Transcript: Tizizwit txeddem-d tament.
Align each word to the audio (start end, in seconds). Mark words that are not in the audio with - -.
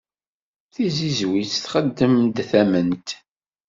Tizizwit 0.73 1.51
txeddem-d 1.63 2.37
tament. 2.51 3.07